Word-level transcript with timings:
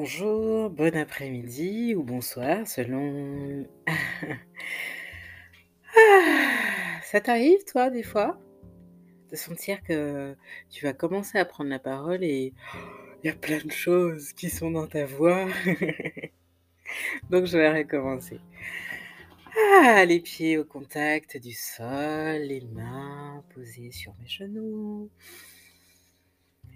Bonjour, 0.00 0.70
bon 0.70 0.94
après-midi 0.94 1.96
ou 1.96 2.04
bonsoir 2.04 2.68
selon! 2.68 3.66
Ça 7.02 7.20
t'arrive 7.20 7.64
toi 7.64 7.90
des 7.90 8.04
fois? 8.04 8.38
De 9.32 9.36
sentir 9.36 9.82
que 9.82 10.36
tu 10.70 10.84
vas 10.84 10.92
commencer 10.92 11.36
à 11.36 11.44
prendre 11.44 11.68
la 11.68 11.80
parole 11.80 12.22
et 12.22 12.54
il 13.24 13.26
y 13.26 13.28
a 13.28 13.34
plein 13.34 13.58
de 13.58 13.72
choses 13.72 14.32
qui 14.34 14.50
sont 14.50 14.70
dans 14.70 14.86
ta 14.86 15.04
voix? 15.04 15.48
Donc 17.30 17.46
je 17.46 17.58
vais 17.58 17.78
recommencer. 17.78 18.38
Ah! 19.82 20.04
Les 20.04 20.20
pieds 20.20 20.58
au 20.58 20.64
contact 20.64 21.38
du 21.38 21.54
sol, 21.54 22.42
les 22.42 22.62
mains 22.72 23.42
posées 23.52 23.90
sur 23.90 24.14
mes 24.20 24.28
genoux. 24.28 25.10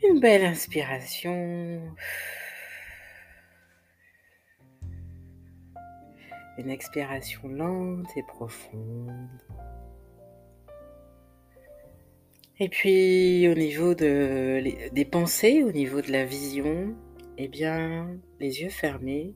Une 0.02 0.19
belle 0.19 0.45
inspiration. 0.45 1.95
Une 6.59 6.70
expiration 6.70 7.48
lente 7.48 8.09
et 8.16 8.23
profonde. 8.23 9.29
Et 12.60 12.69
puis 12.69 13.48
au 13.48 13.55
niveau 13.55 13.95
des 13.95 15.09
pensées, 15.10 15.62
au 15.62 15.73
niveau 15.73 16.01
de 16.01 16.12
la 16.12 16.24
vision, 16.24 16.95
eh 17.38 17.48
bien, 17.48 18.16
les 18.38 18.60
yeux 18.60 18.69
fermés 18.69 19.34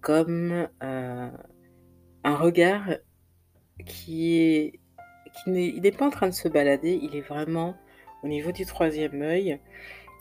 comme, 0.00 0.68
heu, 0.82 1.30
un 2.24 2.36
regard 2.36 2.88
qui 3.86 4.38
est 4.38 4.80
qui 5.44 5.50
n'est 5.50 5.92
pas 5.92 6.06
en 6.06 6.10
train 6.10 6.28
de 6.28 6.34
se 6.34 6.48
balader, 6.48 6.98
il 7.00 7.16
est 7.16 7.20
vraiment 7.20 7.76
au 8.22 8.28
niveau 8.28 8.52
du 8.52 8.64
troisième 8.66 9.22
œil. 9.22 9.60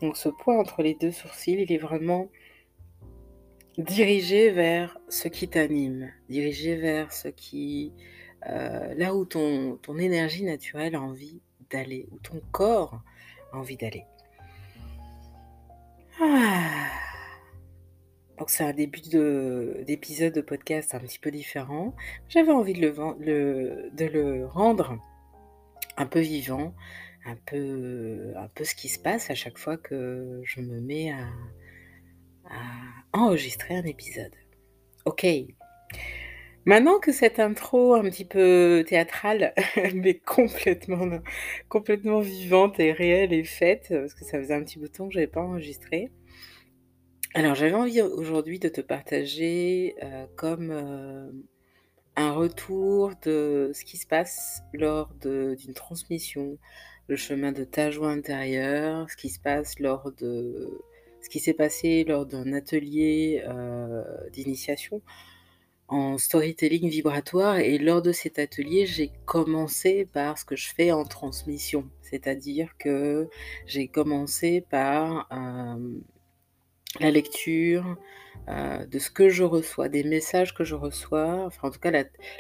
Donc 0.02 0.16
ce 0.16 0.30
point 0.30 0.58
entre 0.58 0.84
les 0.84 0.94
2 0.96 1.12
sourcils, 1.12 1.62
il 1.62 1.72
est 1.72 1.78
vraiment 1.78 2.30
dirigé 3.78 4.52
vers 4.52 4.98
ce 5.10 5.28
qui 5.28 5.48
t'anime, 5.48 6.12
dirigé 6.30 6.76
vers 6.76 7.12
ce 7.14 7.28
qui, 7.28 7.94
heu, 8.50 8.94
là 8.96 9.16
où 9.16 9.26
ton 9.26 9.78
ton 9.78 9.98
énergie 9.98 10.44
naturelle 10.44 10.96
a 10.96 11.02
envie 11.02 11.42
d'aller, 11.70 12.08
où 12.12 12.20
ton 12.20 12.42
corps 12.52 13.02
a 13.54 13.58
envie 13.58 13.78
d'aller. 13.78 14.04
Ah! 16.20 16.90
Donc 18.38 18.50
c'est 18.50 18.64
un 18.64 18.74
début 18.74 19.02
de 19.02 19.84
d'épisode 19.88 20.34
de 20.34 20.42
podcast 20.42 20.94
un 20.96 21.00
petit 21.00 21.20
peu 21.20 21.32
différent. 21.32 21.96
J'avais 22.30 22.52
envie 22.52 22.74
de 22.74 22.82
le 22.82 23.90
de 23.94 24.06
le 24.06 24.46
rendre 24.46 24.98
un 25.98 26.06
peu 26.06 26.20
vivant, 26.20 26.74
un 27.26 27.36
peu 27.46 28.34
un 28.36 28.48
peu 28.50 28.64
ce 28.64 28.76
qui 28.76 28.90
se 28.90 29.00
passe 29.00 29.30
à 29.32 29.36
chaque 29.36 29.58
fois 29.58 29.78
que 29.78 30.42
je 30.44 30.62
me 30.62 30.80
mets 30.80 31.12
à 31.12 31.28
enregistrer 33.18 33.76
un 33.76 33.84
épisode. 33.84 34.34
OK. 35.06 35.26
Maintenant 36.66 37.00
que 37.00 37.14
cette 37.14 37.40
intro 37.40 37.94
un 37.94 38.04
petit 38.04 38.26
peu 38.26 38.84
théâtrale, 38.86 39.54
mais 39.96 40.16
complètement 40.16 41.20
complètement 41.70 42.20
vivante 42.20 42.80
et 42.80 42.92
réelle 42.92 43.32
est 43.32 43.46
faite, 43.46 43.88
parce 43.90 44.14
que 44.14 44.26
ça 44.26 44.38
faisait 44.38 44.54
un 44.54 44.64
petit 44.64 44.78
bout 44.78 44.88
de 44.88 44.92
temps 44.92 45.08
que 45.08 45.14
j'avais 45.14 45.28
pas 45.28 45.42
enregistré. 45.42 46.12
Alors 47.34 47.56
j'avais 47.56 47.74
envie 47.74 48.02
aujourd'hui 48.02 48.60
de 48.60 48.68
te 48.68 48.82
partager, 48.82 49.96
heu, 50.04 50.28
comme, 50.36 50.72
heu, 50.72 51.32
un 52.18 52.32
retour 52.34 53.14
de 53.24 53.72
ce 53.74 53.86
qui 53.86 53.98
se 53.98 54.08
passe 54.08 54.64
lors 54.74 55.14
d'une 55.22 55.74
transmission, 55.74 56.58
le 57.08 57.16
chemin 57.16 57.52
de 57.52 57.64
ta 57.64 57.92
joie 57.92 58.10
intérieure, 58.10 59.10
ce 59.10 59.16
qui 59.16 59.30
se 59.30 59.40
passe 59.40 59.80
lors 59.80 60.12
de 60.14 60.82
ce 61.28 61.30
qui 61.30 61.42
s'est 61.42 61.54
passé 61.54 62.06
lors 62.06 62.26
d'un 62.26 62.54
atelier, 62.54 63.44
heu, 63.46 64.04
d'initiation 64.32 65.02
en 65.90 66.18
storytelling 66.18 66.90
vibratoire 66.90 67.60
et 67.60 67.78
lors 67.78 68.02
de 68.02 68.14
cet 68.14 68.40
atelier, 68.40 68.86
j'ai 68.86 69.12
commencé 69.26 70.06
par 70.06 70.38
ce 70.38 70.46
que 70.46 70.56
je 70.56 70.70
fais 70.74 70.94
en 70.94 71.04
transmission. 71.04 71.90
C'est-à-dire 72.02 72.78
que 72.78 73.28
j'ai 73.66 73.90
commencé 73.90 74.62
par, 74.70 75.28
hem, 75.32 76.02
la 77.02 77.12
lecture, 77.12 77.98
heu, 78.50 78.86
de 78.88 79.00
ce 79.00 79.10
que 79.12 79.30
je 79.30 79.44
reçois, 79.44 79.90
des 79.90 80.04
messages 80.06 80.54
que 80.54 80.64
je 80.64 80.76
reçois, 80.76 81.46
enfin 81.46 81.68
en 81.68 81.72
tout 81.72 81.80
cas 81.80 81.92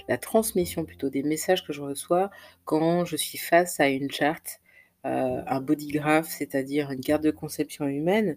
la 0.07 0.17
transmission 0.17 0.85
plutôt 0.85 1.09
des 1.09 1.23
messages 1.23 1.66
que 1.66 1.73
je 1.73 1.81
reçois 1.81 2.29
quand 2.66 3.06
je 3.06 3.17
suis 3.17 3.38
face 3.38 3.79
à 3.81 3.90
une 3.90 4.11
charte, 4.11 4.61
un 5.03 5.61
body 5.61 5.88
graph, 5.88 6.28
c'est-à-dire 6.28 6.91
une 6.91 7.01
carte 7.01 7.23
de 7.23 7.31
conception 7.31 7.88
humaine, 7.88 8.35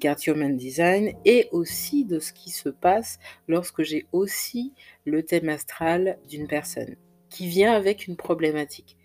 carte 0.00 0.26
Human 0.26 0.56
Design 0.56 1.12
et 1.24 1.48
aussi 1.52 2.04
de 2.04 2.18
ce 2.18 2.32
qui 2.32 2.50
se 2.50 2.68
passe 2.68 3.18
lorsque 3.48 3.82
j'ai 3.82 4.06
aussi 4.12 4.72
le 5.04 5.22
thème 5.22 5.48
astral 5.48 6.18
d'une 6.28 6.48
personne 6.48 6.96
qui 7.30 7.46
vient 7.46 7.72
avec 7.72 8.06
une 8.06 8.16
problématique. 8.16 8.96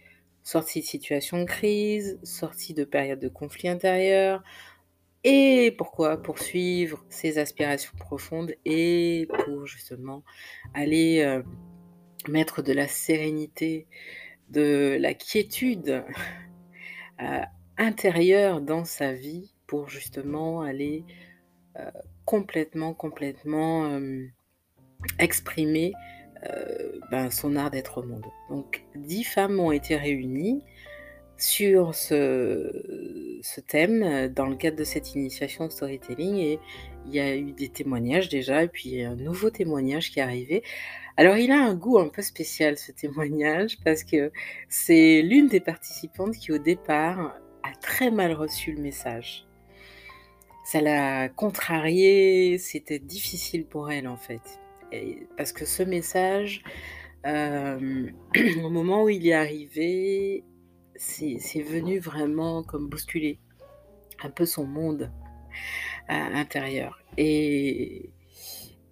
Sortie 0.44 0.82
de 0.82 0.86
situation 0.86 1.40
de 1.40 1.46
crise, 1.46 2.20
sortie 2.24 2.74
de 2.74 2.84
période 2.84 3.20
de 3.20 3.30
conflit 3.30 3.68
intérieur 3.68 4.44
et 5.24 5.76
pourquoi? 5.78 6.18
Poursuivre 6.18 7.06
ses 7.10 7.38
aspirations 7.38 7.94
profondes 7.98 8.54
et 8.66 9.28
pour 9.46 9.68
justement 9.68 10.24
aller, 10.74 11.22
heu, 11.24 11.44
mettre 12.28 12.64
de 12.64 12.74
la 12.74 12.88
sérénité, 12.88 13.88
de 14.50 14.98
la 15.00 15.14
quiétude, 15.14 16.04
heu, 17.22 17.42
intérieure 17.78 18.62
dans 18.62 18.84
sa 18.84 19.14
vie 19.14 19.51
pour 19.72 19.88
justement 19.88 20.62
aller, 20.64 21.06
heu, 21.80 21.84
complètement, 22.26 22.94
complètement, 22.94 23.88
hem, 23.88 24.30
exprimer, 25.18 25.94
heu, 26.46 27.00
ben, 27.10 27.32
son 27.32 27.56
art 27.56 27.72
d'être 27.72 28.00
au 28.00 28.04
monde. 28.04 28.26
Donc 28.50 28.84
10 28.96 29.24
femmes 29.24 29.62
ont 29.62 29.72
été 29.72 29.96
réunies 29.96 30.62
sur 31.38 31.96
ce 31.96 32.70
thème, 33.66 34.28
dans 34.28 34.48
le 34.48 34.58
cadre 34.58 34.76
de 34.76 34.84
cette 34.84 35.16
initiation 35.16 35.70
storytelling 35.70 36.36
et 36.36 36.60
il 37.08 37.16
y 37.16 37.22
a 37.22 37.34
eu 37.38 37.54
des 37.54 37.70
témoignages 37.70 38.28
déjà 38.28 38.64
et 38.64 38.68
puis 38.68 39.02
un 39.04 39.16
nouveau 39.16 39.52
témoignage 39.52 40.12
qui 40.12 40.20
est 40.20 40.24
arrivé. 40.24 40.64
Alors 41.16 41.38
il 41.38 41.50
a 41.52 41.60
un 41.64 41.76
goût 41.76 41.98
un 41.98 42.10
peu 42.10 42.22
spécial 42.22 42.78
ce 42.78 42.92
témoignage 42.92 43.78
parce 43.86 44.04
que 44.04 44.34
c'est 44.68 45.22
l'une 45.22 45.48
des 45.48 45.62
participantes 45.62 46.36
qui 46.36 46.52
au 46.52 46.58
départ 46.58 47.40
a 47.64 47.72
très 47.82 48.12
mal 48.12 48.34
reçu 48.34 48.74
le 48.74 48.82
message. 48.82 49.48
Ça 50.72 50.80
l'a 50.80 51.28
contrariée, 51.28 52.58
c'était 52.58 52.98
difficile 52.98 53.66
pour 53.66 53.92
elle 53.92 54.08
en 54.08 54.16
fait. 54.16 54.40
Parce 55.36 55.52
que 55.52 55.66
ce 55.66 55.84
message, 55.84 56.64
hem, 57.26 58.14
au 58.64 58.70
moment 58.70 59.04
où 59.04 59.10
il 59.10 59.28
est 59.28 59.34
arrivé, 59.34 60.46
c'est 60.96 61.62
venu 61.62 62.00
vraiment 62.00 62.64
comme 62.64 62.88
bousculer 62.88 63.38
un 64.24 64.30
peu 64.30 64.46
son 64.46 64.64
monde, 64.64 65.12
heu, 66.10 66.14
intérieur. 66.14 67.04
Et 67.18 68.10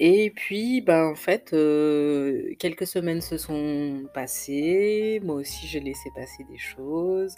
et 0.01 0.31
puis, 0.31 0.81
ben, 0.81 1.05
en 1.05 1.15
fait, 1.15 1.53
heu, 1.53 2.55
quelques 2.59 2.87
semaines 2.87 3.21
se 3.21 3.37
sont 3.37 4.03
passées, 4.13 5.21
moi 5.23 5.35
aussi 5.35 5.67
j'ai 5.67 5.79
laissé 5.79 6.09
passer 6.13 6.43
des 6.49 6.57
choses, 6.57 7.35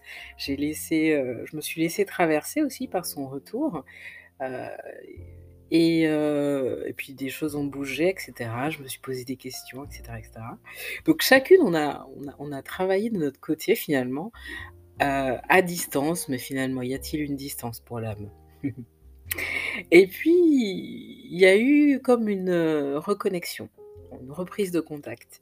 laissé, 0.47 1.21
je 1.45 1.55
me 1.55 1.61
suis 1.61 1.81
laissée 1.81 2.05
traverser 2.05 2.63
aussi 2.63 2.87
par 2.87 3.05
son 3.05 3.27
retour, 3.27 3.83
et 5.71 6.07
heu 6.07 6.83
et 6.85 6.93
puis 6.93 7.13
des 7.13 7.29
choses 7.29 7.55
ont 7.55 7.63
bougé 7.63 8.09
et 8.09 8.15
cetera. 8.17 8.69
Je 8.69 8.81
me 8.81 8.87
suis 8.87 8.99
posé 8.99 9.23
des 9.23 9.35
questions 9.37 9.85
et 9.85 9.91
cetera 9.91 10.19
et 10.19 10.23
cetera. 10.23 10.57
Donc 11.05 11.21
chacune 11.21 11.61
on 11.61 11.73
a 11.73 12.07
on 12.17 12.27
a 12.27 12.35
on 12.39 12.51
a 12.51 12.61
travaillé 12.61 13.09
de 13.09 13.17
notre 13.17 13.39
côté 13.39 13.75
finalement, 13.75 14.31
heu, 15.01 15.37
à 15.49 15.61
distance, 15.61 16.29
mais 16.29 16.37
finalement 16.37 16.81
y 16.81 16.93
a-t-il 16.93 17.21
une 17.21 17.35
distance 17.35 17.79
pour 17.79 17.99
l'âme? 17.99 18.29
Et 19.91 20.07
puis, 20.07 20.33
il 20.33 21.39
y 21.39 21.45
a 21.45 21.57
eu 21.57 22.01
comme 22.01 22.27
une, 22.27 22.51
reconnexion, 22.97 23.69
une 24.21 24.31
reprise 24.31 24.71
de 24.71 24.81
contact 24.81 25.41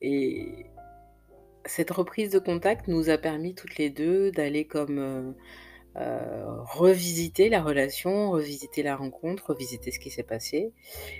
et 0.00 0.66
cette 1.66 1.90
reprise 1.90 2.30
de 2.30 2.38
contact 2.38 2.88
nous 2.88 3.08
a 3.08 3.16
permis 3.16 3.54
toutes 3.54 3.78
les 3.78 3.90
2 3.90 4.30
d'aller 4.32 4.66
comme, 4.66 5.34
heu, 5.96 6.62
revisiter 6.64 7.48
la 7.48 7.62
relation, 7.62 8.30
revisiter 8.30 8.82
la 8.82 8.96
rencontre, 8.96 9.50
revisiter 9.50 9.90
ce 9.90 9.98
qui 9.98 10.10
s'est 10.10 10.22
passé 10.24 10.72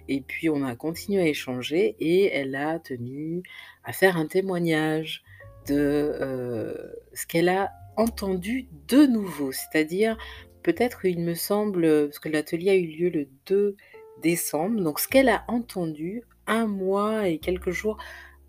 et 0.09 0.21
puis 0.21 0.49
on 0.51 0.65
a 0.65 0.75
continué 0.77 1.23
à 1.23 1.27
échanger 1.27 1.97
et 2.01 2.27
elle 2.33 2.57
a 2.57 2.79
tenu 2.79 3.43
à 3.85 3.93
faire 3.93 4.17
un 4.17 4.27
témoignage 4.27 5.23
de, 5.69 6.17
heu, 6.21 6.97
ce 7.13 7.27
qu'elle 7.27 7.49
a 7.49 7.73
entendu 7.97 8.69
de 8.89 9.07
nouveau. 9.07 9.53
C'est-à-dire 9.53 10.19
peut-être 10.63 11.05
il 11.05 11.21
me 11.21 11.35
semble, 11.35 12.07
parce 12.07 12.19
que 12.19 12.29
l'atelier 12.29 12.71
a 12.71 12.75
eu 12.77 12.87
lieu 12.87 13.09
le 13.11 13.29
2 13.47 13.77
décembre, 14.23 14.81
donc 14.81 15.01
ce 15.01 15.09
qu'elle 15.09 15.29
a 15.29 15.45
entendu 15.49 16.23
1 16.47 16.67
mois 16.67 17.29
et 17.29 17.39
quelques 17.39 17.71
jours 17.71 17.99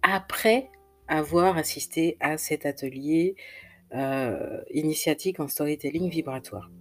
après 0.01 0.69
avoir 1.07 1.57
assisté 1.57 2.18
à 2.19 2.38
cet 2.38 2.66
atelier, 2.66 3.36
heu, 3.94 4.64
initiatique 4.72 5.40
en 5.40 5.48
storytelling 5.48 6.10
vibratoire. 6.10 6.72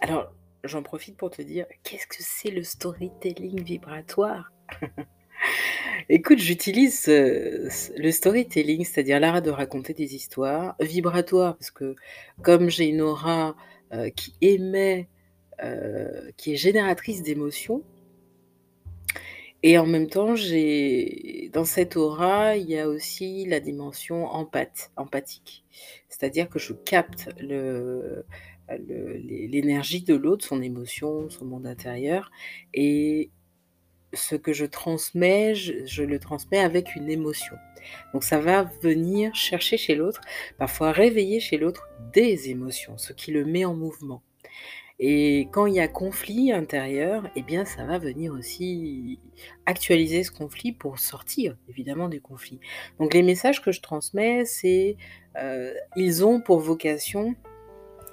Alors 0.00 0.32
j'en 0.64 0.82
profite 0.82 1.16
pour 1.16 1.30
te 1.30 1.42
dire: 1.42 1.66
«Qu'est-ce 1.84 2.06
que 2.08 2.16
c'est 2.20 2.50
le 2.50 2.62
storytelling 2.64 3.62
vibratoire?» 3.62 4.52
Écoute, 6.10 6.38
j'utilise, 6.40 7.08
heu, 7.08 7.68
c 7.70 7.92
le 7.96 8.10
storytelling, 8.12 8.84
c'est-à-dire 8.84 9.20
l'art 9.20 9.42
de 9.42 9.50
raconter 9.50 9.94
des 9.94 10.14
histoires, 10.16 10.76
vibratoire 10.80 11.56
parce 11.58 11.70
que 11.72 11.96
comme 12.42 12.70
j'ai 12.70 12.86
une 12.86 13.02
aura, 13.02 13.56
heu, 13.94 14.10
qui 14.10 14.34
émet, 14.42 15.08
qui 16.38 16.54
est 16.54 16.56
génératrice 16.56 17.22
d'émotions 17.22 17.84
et 19.66 19.78
en 19.78 19.86
même 19.86 20.08
temps, 20.08 20.36
j'ai 20.36 21.48
dans 21.54 21.64
cette 21.64 21.96
aura, 21.96 22.54
il 22.58 22.68
y 22.68 22.78
a 22.78 22.86
aussi 22.86 23.46
la 23.46 23.60
dimension 23.60 24.26
empath 24.26 24.92
empathique. 24.94 25.64
C'est-à-dire 26.10 26.50
que 26.50 26.58
je 26.58 26.74
capte 26.74 27.30
l'énergie 28.68 30.02
de 30.02 30.14
l'autre, 30.14 30.44
son 30.44 30.60
émotion, 30.60 31.30
son 31.30 31.46
monde 31.46 31.66
intérieur 31.66 32.30
et 32.74 33.30
ce 34.12 34.36
que 34.36 34.52
je 34.52 34.66
transmets, 34.66 35.54
je 35.54 36.02
le 36.02 36.18
transmets 36.18 36.58
avec 36.58 36.94
une 36.94 37.08
émotion. 37.08 37.56
Donc 38.12 38.22
ça 38.22 38.40
va 38.40 38.64
venir 38.82 39.34
chercher 39.34 39.78
chez 39.78 39.94
l'autre, 39.94 40.20
parfois 40.58 40.92
réveiller 40.92 41.40
chez 41.40 41.56
l'autre 41.56 41.88
des 42.12 42.50
émotions, 42.50 42.98
ce 42.98 43.14
qui 43.14 43.32
le 43.32 43.46
met 43.46 43.64
en 43.64 43.74
mouvement 43.74 44.22
et 45.00 45.48
quand 45.50 45.66
il 45.66 45.74
y 45.74 45.80
a 45.80 45.88
conflit 45.88 46.52
intérieur 46.52 47.28
et 47.34 47.42
bien, 47.42 47.64
ça 47.64 47.84
va 47.84 47.98
venir 47.98 48.32
aussi 48.32 49.18
actualiser 49.66 50.22
ce 50.22 50.30
conflit 50.30 50.72
pour 50.72 51.00
sortir 51.00 51.56
évidemment 51.68 52.08
du 52.08 52.20
conflit. 52.20 52.60
Donc 53.00 53.12
les 53.12 53.22
messages 53.22 53.60
que 53.60 53.72
je 53.72 53.80
transmets, 53.80 54.44
c'est, 54.44 54.96
heu, 55.40 55.74
ils 55.96 56.24
ont 56.24 56.40
pour 56.40 56.60
vocation 56.60 57.34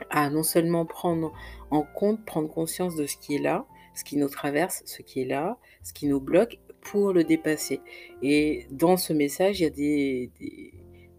à 0.09 0.29
non 0.31 0.41
seulement 0.41 0.85
prendre 0.87 1.31
en 1.69 1.83
compte, 1.83 2.25
prendre 2.25 2.49
conscience 2.49 2.95
de 2.95 3.05
ce 3.05 3.15
qui 3.17 3.35
est 3.35 3.41
là, 3.41 3.65
ce 3.93 4.03
qui 4.03 4.17
nous 4.17 4.29
traverse, 4.29 4.81
ce 4.85 5.03
qui 5.03 5.21
est 5.21 5.25
là, 5.25 5.57
ce 5.83 5.93
qui 5.93 6.07
nous 6.07 6.19
bloque 6.19 6.57
pour 6.81 7.13
le 7.13 7.23
dépasser 7.23 7.79
et 8.23 8.65
dans 8.71 8.97
ce 8.97 9.13
message, 9.13 9.59
il 9.59 9.63
y 9.63 9.67
a 9.67 9.69
des 9.69 10.31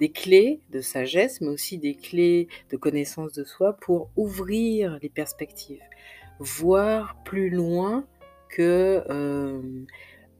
des 0.03 0.11
clés 0.11 0.61
de 0.73 0.81
sagesse, 0.81 1.41
mais 1.41 1.47
aussi 1.47 1.79
des 1.79 1.95
clés 1.95 2.49
de 2.73 2.77
connaissance 2.77 3.33
de 3.35 3.45
soi 3.45 3.75
pour 3.75 4.11
ouvrir 4.17 4.99
les 5.01 5.09
perspectives. 5.09 5.79
Voir 6.41 7.23
plus 7.23 7.51
loin 7.51 8.05
que, 8.49 9.05
hem, 9.09 9.87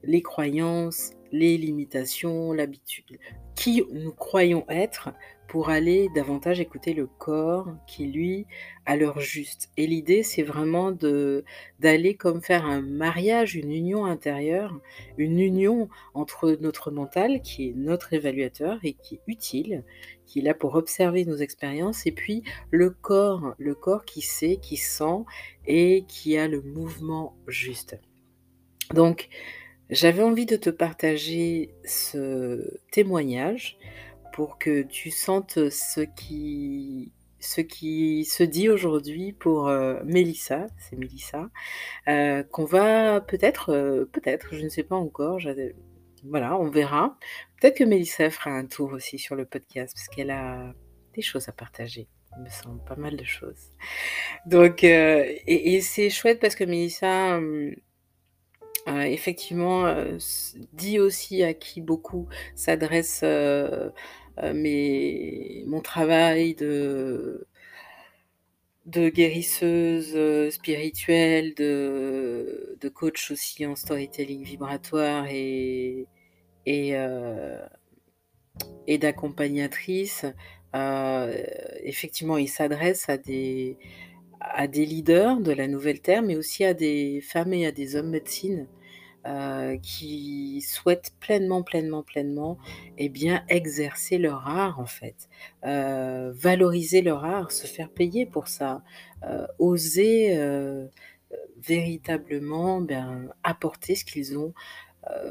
les 0.03 0.21
croyances, 0.21 1.11
les 1.33 1.57
limitations, 1.57 2.53
l'habitude. 2.53 3.17
Qui 3.55 3.83
nous 3.91 4.13
croyons 4.13 4.65
être 4.69 5.09
pour 5.47 5.69
aller 5.69 6.09
davantage 6.15 6.59
écouter 6.59 6.93
le 6.93 7.07
corps 7.07 7.67
qui 7.85 8.05
lui 8.05 8.45
a 8.85 8.95
l'heure 8.95 9.19
juste 9.19 9.69
et 9.77 9.87
l'idée, 9.87 10.23
c'est 10.23 10.43
vraiment 10.43 10.91
de 10.91 11.43
d'aller 11.79 12.15
comme 12.15 12.41
faire 12.41 12.65
un 12.65 12.81
mariage, 12.81 13.55
une 13.55 13.71
union 13.71 14.05
intérieure, 14.05 14.79
une 15.17 15.39
union 15.39 15.89
entre 16.13 16.57
notre 16.61 16.91
mental 16.91 17.41
qui 17.41 17.69
est 17.69 17.73
notre 17.75 18.13
évaluateur 18.13 18.79
et 18.83 18.93
qui 18.93 19.15
est 19.15 19.21
utile, 19.27 19.83
qui 20.25 20.39
est 20.39 20.43
là 20.43 20.53
pour 20.53 20.75
observer 20.75 21.25
nos 21.25 21.37
expériences 21.37 22.05
et 22.05 22.11
puis 22.11 22.43
le 22.71 22.91
corps, 22.91 23.55
le 23.57 23.75
corps 23.75 24.05
qui 24.05 24.21
sait, 24.21 24.57
qui 24.57 24.77
sent 24.77 25.23
et 25.65 26.05
qui 26.07 26.37
a 26.37 26.47
le 26.47 26.61
mouvement 26.61 27.35
juste. 27.47 27.99
Donc 28.93 29.29
j'avais 29.89 30.23
envie 30.23 30.45
de 30.45 30.55
te 30.55 30.69
partager 30.69 31.73
ce 31.85 32.77
témoignage 32.91 33.77
pour 34.33 34.57
que 34.59 34.81
tu 34.83 35.11
sentes 35.11 35.69
ce 35.69 36.01
qui 36.01 37.11
ce 37.39 37.61
qui 37.61 38.25
se 38.25 38.43
dit 38.43 38.69
aujourd'hui 38.69 39.33
pour, 39.33 39.67
heu, 39.69 39.99
Mélissa, 40.05 40.67
c'est 40.79 40.95
Mélissa, 40.97 41.49
heu, 42.09 42.43
qu'on 42.51 42.65
va 42.65 43.21
peut-être, 43.21 43.73
heu, 43.73 44.09
peut-être, 44.13 44.55
je 44.55 44.63
ne 44.63 44.69
sais 44.69 44.83
pas 44.83 44.95
encore, 44.95 45.39
voilà, 46.23 46.57
on 46.57 46.69
verra. 46.69 47.17
Peut-être 47.61 47.77
que 47.77 47.83
Mélissa 47.83 48.29
fera 48.29 48.51
un 48.51 48.65
tour 48.65 48.93
aussi 48.93 49.19
sur 49.19 49.35
le 49.35 49.45
podcast 49.45 49.93
parce 49.95 50.07
qu'elle 50.09 50.31
a 50.31 50.73
des 51.15 51.21
choses 51.21 51.49
à 51.49 51.51
partager, 51.53 52.07
il 52.37 52.43
me 52.43 52.49
semble, 52.49 52.83
pas 52.85 52.95
mal 52.95 53.17
de 53.17 53.23
choses. 53.25 53.71
Donc 54.45 54.83
et 54.83 55.41
et 55.75 55.81
c'est 55.81 56.09
chouette 56.09 56.39
parce 56.39 56.55
que 56.55 56.63
Mélissa, 56.65 57.39
heu, 58.87 59.01
effectivement, 59.07 59.85
heu, 59.87 60.15
s 60.17 60.55
dit 60.73 60.99
aussi 60.99 61.43
à 61.43 61.53
qui 61.53 61.81
beaucoup 61.81 62.27
s'adresse, 62.55 63.23
mes 64.53 65.63
mon 65.67 65.81
travail 65.81 66.55
de 68.85 69.09
guérisseuse, 69.09 70.49
spirituelle, 70.51 71.53
de 71.55 72.89
coach 72.93 73.31
aussi 73.31 73.65
en 73.65 73.75
storytelling 73.75 74.43
vibratoire 74.43 75.25
et 75.29 76.07
et 76.65 76.95
et 78.87 78.97
d'accompagnatrice. 78.97 80.25
Effectivement, 81.83 82.37
il 82.37 82.47
s'adresse 82.49 83.09
à 83.09 83.17
des 83.17 83.77
à 84.43 84.67
des 84.67 84.85
leaders 84.85 85.39
de 85.41 85.51
la 85.51 85.67
nouvelle 85.67 86.01
terre, 86.01 86.21
mais 86.23 86.35
aussi 86.35 86.65
à 86.65 86.73
des 86.73 87.21
femmes 87.21 87.53
et 87.53 87.65
à 87.67 87.71
des 87.71 87.95
hommes 87.95 88.09
médecine, 88.09 88.67
heu, 89.27 89.77
qui 89.83 90.61
souhaitent 90.61 91.13
pleinement, 91.19 91.63
pleinement, 91.63 92.03
pleinement 92.03 92.57
et 92.97 93.09
bien 93.09 93.43
exercer 93.49 94.17
leur 94.19 94.47
art 94.47 94.79
en 94.79 94.85
fait. 94.87 95.29
Heu, 95.65 96.31
valoriser 96.35 97.01
leur 97.01 97.25
art, 97.25 97.51
se 97.51 97.67
faire 97.67 97.89
payer 97.91 98.25
pour 98.25 98.47
ça, 98.49 98.83
heu, 99.25 99.47
oser, 99.59 100.37
véritablement, 101.57 102.81
ben, 102.81 103.29
apporter 103.43 103.95
ce 103.95 104.05
qu'ils 104.05 104.37
ont, 104.37 104.53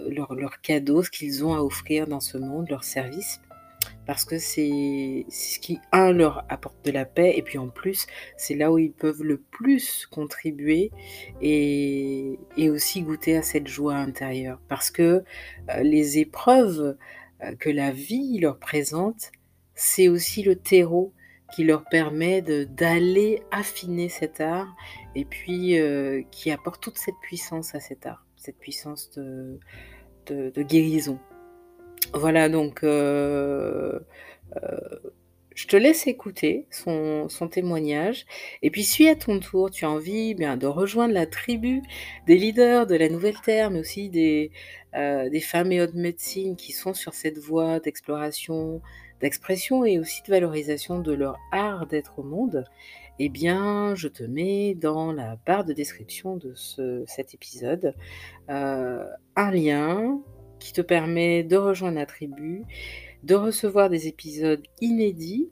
leur 0.09 0.35
leur 0.35 0.61
cadeau, 0.61 1.03
ce 1.03 1.11
qu'ils 1.11 1.45
ont 1.45 1.55
à 1.55 1.61
offrir 1.63 2.07
dans 2.07 2.21
ce 2.21 2.39
monde, 2.39 2.69
leur 2.71 2.85
service. 2.85 3.41
Parce 4.07 4.25
que 4.25 4.39
c'est 4.39 5.25
ce 5.31 5.59
qui, 5.61 5.79
1 5.93 6.13
leur 6.13 6.45
apporte 6.49 6.85
de 6.85 6.91
la 6.91 7.05
paix 7.05 7.35
et 7.37 7.43
puis 7.43 7.59
en 7.59 7.69
plus, 7.69 8.07
c'est 8.37 8.55
là 8.57 8.73
où 8.73 8.79
ils 8.79 8.93
peuvent 8.93 9.23
le 9.23 9.39
plus 9.39 10.07
contribuer 10.07 10.91
et 11.43 12.39
et 12.57 12.71
aussi 12.71 13.03
goûter 13.03 13.37
à 13.37 13.43
cette 13.43 13.69
joie 13.69 13.95
intérieure. 13.97 14.61
Parce 14.69 14.91
que, 14.91 15.03
heu, 15.71 15.83
les 15.83 16.19
épreuves, 16.19 16.97
heu, 17.45 17.55
que 17.59 17.71
la 17.71 17.91
vie 17.93 18.39
leur 18.41 18.59
présente, 18.59 19.31
c'est 19.75 20.09
aussi 20.09 20.43
le 20.43 20.57
terreau 20.57 21.13
qui 21.55 21.65
leur 21.65 21.85
permet 21.89 22.43
d'aller 22.43 23.43
affiner 23.53 24.09
cet 24.09 24.41
art 24.41 24.75
et 25.15 25.25
puis, 25.27 25.79
heu, 25.79 26.25
qui 26.31 26.51
apporte 26.51 26.83
toute 26.83 26.99
cette 26.99 27.19
puissance 27.23 27.75
à 27.75 27.81
cet 27.81 28.07
art, 28.07 28.27
cette 28.37 28.59
puissance 28.59 29.11
de 29.13 29.59
de 30.29 30.63
guérison. 30.63 31.21
Voilà 32.15 32.49
donc 32.49 32.85
heu 32.85 34.05
heu, 34.57 35.13
je 35.55 35.67
te 35.67 35.77
laisse 35.77 36.07
écouter 36.07 36.67
son 36.71 37.29
témoignage. 37.51 38.27
Et 38.63 38.71
puis 38.71 38.83
si 38.85 39.09
à 39.09 39.15
ton 39.17 39.39
tour. 39.39 39.71
Tu 39.71 39.85
as 39.85 39.91
envie, 39.91 40.35
bien, 40.35 40.57
de 40.57 40.67
rejoindre 40.67 41.15
la 41.15 41.27
tribu 41.27 41.83
des 42.27 42.37
leaders 42.37 42.87
de 42.87 42.95
la 42.97 43.09
nouvelle 43.09 43.41
terre, 43.41 43.71
mais 43.71 43.81
aussi 43.81 44.09
des, 44.09 44.51
des 44.95 45.41
femmes 45.41 45.73
et 45.73 45.81
hommes 45.81 45.91
médecine 45.95 46.57
qui 46.57 46.73
sont 46.73 46.95
sur 46.95 47.15
cette 47.15 47.39
voie 47.39 47.81
d'exploration, 47.81 48.81
d'expression 49.21 49.85
et 49.85 49.99
aussi 49.99 50.23
de 50.23 50.31
valorisation 50.31 51.01
de 51.01 51.13
leur 51.13 51.39
art 51.53 51.87
d'être 51.87 52.19
au 52.19 52.23
monde. 52.23 52.65
Et 53.19 53.29
bien, 53.29 53.95
je 53.95 54.09
te 54.09 54.23
mets 54.23 54.75
dans 54.75 55.13
la 55.13 55.37
barre 55.47 55.65
de 55.65 55.73
description 55.75 56.37
de 56.37 56.55
ce 56.55 57.05
cet 57.07 57.35
épisode, 57.35 57.95
un 58.49 59.51
lien 59.51 60.19
qui 60.63 60.73
te 60.73 60.81
permet 60.81 61.43
de 61.43 61.57
rejoindre 61.57 61.97
la 61.99 62.07
tribu, 62.07 62.63
de 63.25 63.35
recevoir 63.35 63.91
des 63.91 64.09
épisodes 64.09 64.63
inédits 64.81 65.51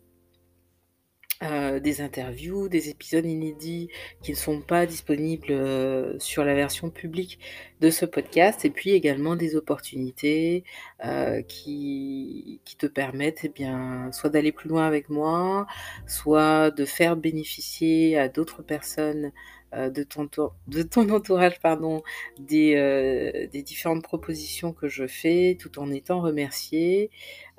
heu, 1.42 1.80
des 1.80 2.00
interviews, 2.00 2.68
des 2.68 2.88
épisodes 2.90 3.24
inédits 3.26 3.88
qui 4.22 4.32
ne 4.32 4.36
sont 4.36 4.60
pas 4.60 4.86
disponibles, 4.86 5.50
heu, 5.52 6.16
sur 6.18 6.44
la 6.44 6.54
version 6.54 6.90
publique 6.90 7.38
de 7.80 7.90
ce 7.90 8.04
podcast 8.04 8.64
et 8.64 8.70
puis 8.70 8.90
également 8.90 9.36
des 9.36 9.56
opportunités, 9.56 10.64
heu, 11.04 11.42
qui 11.48 12.60
qui 12.64 12.76
te 12.76 12.86
permettent 12.86 13.44
et 13.44 13.48
bien, 13.48 14.10
soit 14.12 14.30
d'aller 14.30 14.52
plus 14.52 14.68
loin 14.68 14.86
avec 14.86 15.08
moi, 15.08 15.66
soit 16.06 16.70
de 16.70 16.84
faire 16.84 17.16
bénéficier 17.16 18.18
à 18.18 18.28
d'autres 18.28 18.62
personnes, 18.62 19.32
de 19.72 20.02
ton 20.02 20.26
tour 20.26 20.54
de 20.68 20.82
ton 20.82 21.08
entourage, 21.10 21.60
pardon, 21.60 22.02
des, 22.38 22.74
heu, 22.76 23.48
des 23.48 23.62
différentes 23.62 24.02
propositions 24.02 24.72
que 24.72 24.88
je 24.88 25.06
fais, 25.06 25.56
tout 25.60 25.78
en 25.78 25.90
étant 25.90 26.20
remerciée. 26.20 27.10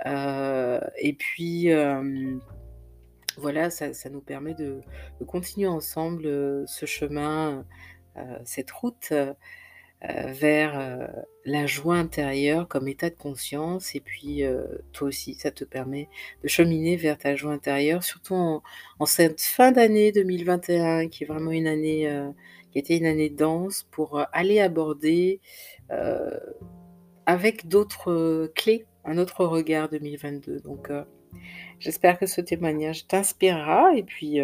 Heu 0.05 0.79
et 0.99 1.13
puis, 1.13 1.69
voilà, 3.37 3.69
ça 3.69 4.09
nous 4.09 4.21
permet 4.21 4.53
de 4.53 4.81
continuer 5.27 5.67
ensemble, 5.67 6.23
ce 6.67 6.85
chemin, 6.85 7.65
cette 8.43 8.71
route, 8.71 9.13
vers 10.03 11.09
la 11.45 11.67
joie 11.67 11.95
intérieure 11.95 12.67
comme 12.67 12.87
état 12.87 13.09
de 13.09 13.15
conscience. 13.15 13.95
Et 13.95 13.99
puis, 13.99 14.43
toi 14.93 15.09
aussi, 15.09 15.35
ça 15.35 15.51
te 15.51 15.63
permet 15.63 16.09
de 16.43 16.47
cheminer 16.47 16.95
vers 16.95 17.17
ta 17.17 17.35
joie 17.35 17.53
intérieure, 17.53 18.03
surtout 18.03 18.33
en, 18.99 19.05
cette 19.05 19.41
fin 19.41 19.71
d'année 19.71 20.11
2021, 20.11 21.07
qui 21.07 21.23
est 21.23 21.27
vraiment 21.27 21.51
une 21.51 21.67
année, 21.67 22.11
qui 22.71 22.79
été 22.79 22.97
une 22.97 23.05
année 23.05 23.29
dense, 23.29 23.87
pour 23.91 24.25
aller 24.33 24.59
aborder 24.59 25.39
avec 27.25 27.67
d'autres 27.67 28.51
clés, 28.55 28.85
un 29.05 29.17
autre 29.17 29.45
regard 29.45 29.89
2022. 29.89 30.61
Donc, 30.61 30.89
j'espère 31.79 32.17
que 32.17 32.25
ce 32.25 32.41
témoignage 32.41 33.07
t'inspirera. 33.07 33.95
Et 33.95 34.03
puis, 34.03 34.39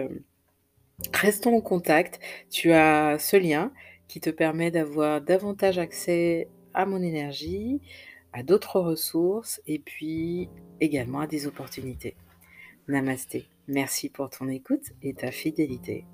restons 1.13 1.55
en 1.55 1.61
contact. 1.61 2.19
Tu 2.49 2.71
as 2.71 3.17
ce 3.19 3.37
lien 3.37 3.71
qui 4.07 4.19
te 4.19 4.29
permet 4.29 4.71
d'avoir 4.71 5.21
davantage 5.21 5.77
accès 5.79 6.47
à 6.73 6.85
mon 6.85 7.01
énergie, 7.01 7.81
à 8.33 8.43
d'autres 8.43 8.79
ressources 8.79 9.61
et 9.67 9.79
puis 9.79 10.49
également 10.79 11.21
à 11.21 11.27
des 11.27 11.47
opportunités. 11.47 12.15
Namasté. 12.87 13.47
Merci 13.67 14.09
pour 14.09 14.29
ton 14.29 14.47
écoute 14.47 14.93
et 15.01 15.13
ta 15.13 15.31
fidélité. 15.31 16.05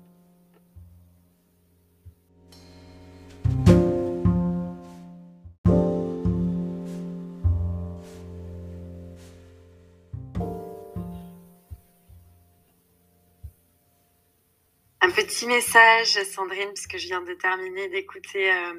Petit 15.14 15.46
message, 15.46 16.20
Sandrine, 16.24 16.68
parce 16.68 16.88
que 16.88 16.98
je 16.98 17.06
viens 17.06 17.22
de 17.22 17.34
terminer 17.34 17.88
d'écouter 17.88 18.50
euh, 18.50 18.74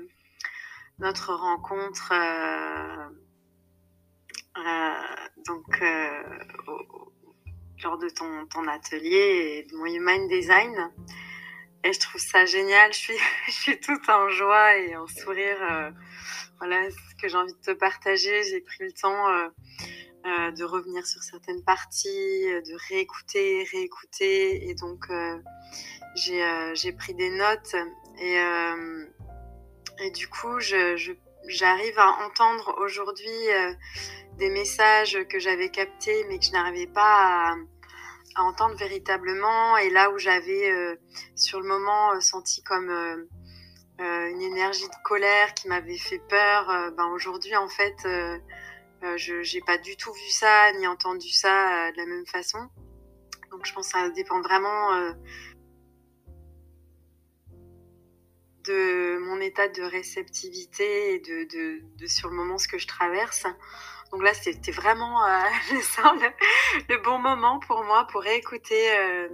notre 1.00 1.34
rencontre 1.34 2.12
euh, 2.12 3.10
euh, 4.58 5.18
donc 5.46 5.82
lors 7.84 7.98
de 7.98 8.10
ton, 8.10 8.48
ton, 8.48 8.68
atelier 8.68 9.64
et 9.64 9.64
de 9.64 9.78
mon 9.78 9.86
Human 9.86 10.28
Design. 10.28 10.92
Et 11.86 11.94
je 11.94 12.00
trouve 12.02 12.20
ça 12.20 12.46
génial. 12.46 12.92
Je 12.92 12.98
suis, 12.98 13.18
je 13.48 13.52
suis 13.52 13.80
toute 13.80 14.10
en 14.10 14.28
joie 14.28 14.78
et 14.78 14.98
en 14.98 15.08
sourire. 15.08 15.94
voilà 16.58 16.90
ce 16.92 17.16
que 17.22 17.30
j'ai 17.30 17.38
envie 17.38 17.54
de 17.54 17.62
te 17.62 17.72
partager. 17.72 18.44
J'ai 18.44 18.60
pris 18.60 18.84
le 18.84 18.92
temps 18.92 19.26
de 20.26 20.64
revenir 20.64 21.06
sur 21.06 21.22
certaines 21.22 21.64
parties, 21.64 22.46
de 22.46 22.90
réécouter, 22.90 23.68
réécouter. 23.72 24.70
Et 24.70 24.74
donc, 24.74 25.06
euh, 26.30 26.72
j'ai 26.74 26.94
pris 26.94 27.14
des 27.14 27.30
notes 27.30 27.76
et, 28.20 28.40
euh, 28.40 29.06
du 30.14 30.28
coup, 30.30 30.60
j'arrive 30.60 32.00
à 32.00 32.08
entendre 32.26 32.76
aujourd'hui 32.80 33.50
euh, 33.50 33.74
des 34.38 34.50
messages 34.50 35.18
que 35.30 35.40
j'avais 35.40 35.70
captés 35.70 36.26
mais 36.30 36.40
que 36.40 36.46
je 36.46 36.52
n'arrivais 36.52 36.88
pas 36.88 37.52
à, 37.52 38.42
entendre 38.42 38.76
véritablement. 38.76 39.78
Et 39.78 39.90
là 39.90 40.10
où 40.12 40.18
j'avais 40.18 40.98
sur 41.36 41.62
le 41.62 41.68
moment 41.68 42.20
senti 42.20 42.62
comme 42.64 42.90
une 44.00 44.42
énergie 44.42 44.88
de 44.88 45.04
colère 45.06 45.54
qui 45.54 45.70
m'avait 45.70 45.98
fait 45.98 46.20
peur, 46.20 46.68
ben 46.98 47.08
aujourd'hui 47.14 47.56
en 47.56 47.70
fait, 47.70 47.96
je 49.18 49.56
n'ai 49.56 49.62
pas 49.62 49.78
du 49.78 49.96
tout 49.98 50.12
vu 50.14 50.30
ça 50.30 50.72
ni 50.74 50.88
entendu 50.88 51.30
ça 51.30 51.92
de 51.92 51.98
la 51.98 52.06
même 52.06 52.26
façon. 52.26 52.60
Donc 53.52 53.66
je 53.66 53.74
pense 53.74 53.92
que 53.92 54.00
ça 54.00 54.10
dépend 54.10 54.42
vraiment 54.42 55.14
de 58.68 59.18
mon 59.20 59.40
état 59.40 59.68
de 59.68 59.84
réceptivité 59.84 61.16
et 61.16 61.20
de, 61.20 62.08
sur 62.08 62.30
le 62.30 62.36
moment 62.36 62.58
ce 62.58 62.68
que 62.68 62.78
je 62.78 62.88
traverse. 62.88 63.46
Donc 64.12 64.24
là, 64.24 64.34
c'était 64.34 64.72
vraiment 64.72 65.26
euh, 65.26 65.44
le, 66.90 66.98
bon 67.04 67.18
moment 67.18 67.60
pour 67.60 67.84
moi 67.84 68.08
pour 68.12 68.26
écouter 68.26 68.92
euh, 68.98 69.28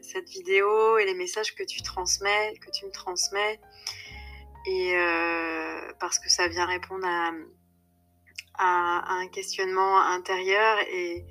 cette 0.00 0.28
vidéo 0.28 0.98
et 0.98 1.04
les 1.04 1.14
messages 1.14 1.54
que 1.54 1.62
tu 1.64 1.82
transmets, 1.82 2.54
que 2.60 2.70
tu 2.70 2.86
me 2.86 2.92
transmets. 2.92 3.60
Et 4.66 4.96
euh, 4.96 5.92
parce 5.98 6.18
que 6.18 6.30
ça 6.30 6.46
vient 6.48 6.66
répondre 6.66 7.06
à, 7.06 7.32
à, 8.54 9.14
un 9.14 9.28
questionnement 9.28 10.00
intérieur 10.00 10.78
et, 10.92 11.24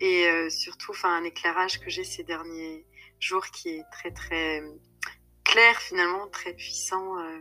et 0.00 0.50
surtout 0.50 0.92
enfin, 0.92 1.16
un 1.16 1.24
éclairage 1.24 1.80
que 1.80 1.90
j'ai 1.90 2.04
ces 2.04 2.24
derniers 2.24 2.86
jours 3.20 3.46
qui 3.46 3.70
est 3.70 3.84
très 3.90 4.12
très 4.12 4.62
clair 5.48 5.80
finalement, 5.80 6.28
très 6.28 6.52
puissant, 6.52 7.18
euh, 7.18 7.38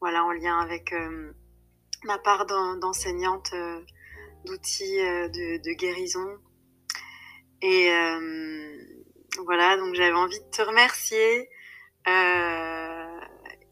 voilà, 0.00 0.24
en 0.24 0.32
lien 0.32 0.58
avec 0.58 0.92
euh, 0.92 1.32
ma 2.04 2.18
part 2.18 2.46
d'enseignante 2.46 3.50
euh, 3.54 3.80
d'outils 4.44 4.98
de, 4.98 5.72
guérison. 5.72 6.38
Et 7.62 7.88
voilà, 9.42 9.78
donc 9.78 9.94
j'avais 9.94 10.12
envie 10.12 10.38
de 10.38 10.50
te 10.50 10.60
remercier 10.60 11.48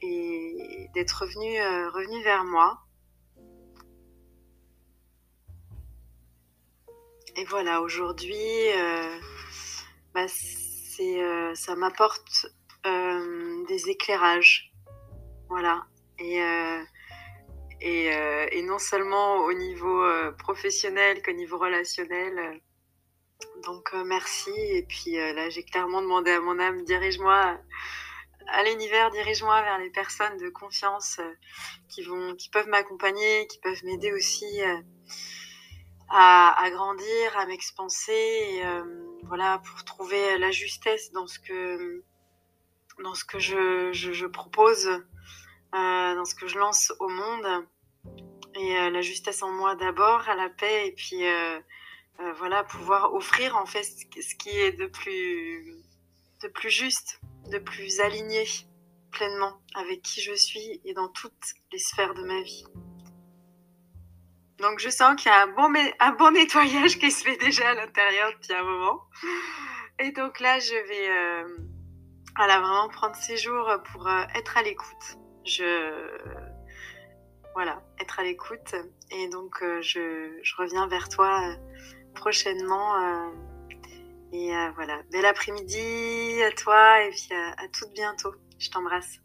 et 0.00 0.88
d'être 0.94 1.12
revenu, 1.12 1.60
revenu 1.90 2.22
vers 2.24 2.44
moi. 2.44 2.80
Et 7.36 7.44
voilà, 7.44 7.80
aujourd'hui, 7.80 8.68
bah, 10.14 10.26
ça 11.54 11.74
m'apporte 11.76 12.46
euh, 12.86 13.64
des 13.66 13.88
éclairages. 13.88 14.72
Voilà. 15.48 15.86
Et, 16.18 16.42
euh, 16.42 16.82
et, 17.80 18.14
euh, 18.14 18.46
et, 18.50 18.62
non 18.62 18.78
seulement 18.78 19.38
au 19.44 19.52
niveau 19.52 20.04
professionnel 20.38 21.22
qu'au 21.22 21.32
niveau 21.32 21.58
relationnel. 21.58 22.60
Donc 23.64 23.92
merci. 24.04 24.52
Et 24.56 24.82
puis 24.82 25.12
là, 25.12 25.48
j'ai 25.50 25.64
clairement 25.64 26.02
demandé 26.02 26.30
à 26.30 26.40
mon 26.40 26.58
âme, 26.58 26.84
dirige-moi 26.84 27.58
à 28.48 28.64
l'univers, 28.64 29.10
dirige-moi 29.10 29.62
vers 29.62 29.78
les 29.78 29.90
personnes 29.90 30.36
de 30.38 30.48
confiance 30.48 31.20
qui 31.88 32.02
vont, 32.02 32.34
qui 32.34 32.50
peuvent 32.50 32.68
m'accompagner, 32.68 33.46
qui 33.46 33.58
peuvent 33.60 33.84
m'aider 33.84 34.12
aussi 34.12 34.60
à, 36.09 36.68
grandir, 36.71 37.38
à 37.38 37.47
m'expanser, 37.47 38.62
voilà, 39.25 39.62
pour 39.64 39.85
trouver 39.85 40.38
la 40.38 40.50
justesse 40.50 41.11
dans 41.12 41.26
ce 41.26 41.38
que 41.38 42.02
dans 43.02 43.14
ce 43.14 43.25
que 43.25 43.38
je, 43.38 43.92
je, 43.92 44.26
propose, 44.26 44.87
euh, 44.87 45.00
dans 46.14 46.25
ce 46.25 46.35
que 46.35 46.47
je 46.47 46.59
lance 46.59 46.92
au 47.00 47.09
monde. 47.09 47.66
Et 48.54 48.76
euh, 48.76 48.90
la 48.90 49.00
justesse 49.00 49.42
en 49.42 49.50
moi 49.50 49.75
d'abord, 49.76 50.28
à 50.28 50.35
la 50.35 50.50
paix, 50.50 50.88
et 50.88 50.92
puis 50.92 51.26
euh, 51.26 51.59
voilà, 52.37 52.64
pouvoir 52.64 53.14
offrir 53.14 53.56
en 53.56 53.66
fait 53.66 53.82
ce 53.82 54.35
qui 54.35 54.50
est 54.50 54.73
de 54.73 54.87
plus, 54.87 55.82
de 56.42 56.49
plus 56.49 56.71
juste, 56.71 57.21
de 57.50 57.59
plus 57.59 58.00
aligné 58.00 58.44
pleinement 59.11 59.61
avec 59.75 60.02
qui 60.02 60.21
je 60.21 60.35
suis 60.35 60.80
et 60.85 60.94
dans 60.94 61.09
toutes 61.09 61.54
les 61.73 61.78
sphères 61.78 62.14
de 62.14 62.23
ma 62.23 62.42
vie. 62.42 62.64
Donc 64.62 64.78
je 64.78 64.88
sens 64.88 65.21
qu'il 65.21 65.31
y 65.31 65.35
a 65.35 65.42
un 65.42 65.49
bon, 65.49 65.71
un 66.00 66.12
bon 66.12 66.31
nettoyage 66.31 66.99
qui 66.99 67.11
se 67.11 67.25
fait 67.25 67.37
déjà 67.37 67.71
à 67.71 67.75
l'intérieur 67.75 68.33
depuis 68.33 68.54
un 68.54 68.62
moment. 68.62 69.02
Et 69.99 70.12
donc 70.12 70.40
là, 70.40 70.59
je 70.59 70.75
vais 70.88 71.45
voilà, 72.37 72.61
vraiment 72.61 72.88
prendre 72.88 73.16
ces 73.16 73.37
jours 73.37 73.71
pour 73.92 74.07
euh, 74.07 74.23
être 74.35 74.57
à 74.57 74.62
l'écoute. 74.62 75.19
Je 75.45 76.09
voilà, 77.54 77.83
être 78.00 78.21
à 78.21 78.23
l'écoute. 78.23 78.75
Et 79.11 79.28
donc 79.28 79.62
euh, 79.62 79.83
je, 79.83 80.57
reviens 80.57 80.87
vers 80.87 81.09
toi 81.09 81.40
euh, 81.47 81.54
prochainement. 82.14 83.31
et 84.33 84.50
voilà, 84.75 85.02
bel 85.11 85.26
après-midi 85.26 86.42
à 86.42 86.52
toi 86.52 87.02
et 87.02 87.11
puis 87.11 87.28
à, 87.33 87.50
à 87.62 87.69
tout 87.69 87.90
bientôt. 87.92 88.35
Je 88.59 88.71
t'embrasse. 88.71 89.19